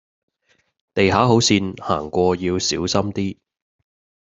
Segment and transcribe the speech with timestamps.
[0.95, 3.37] 地下好跣，行過要小心啲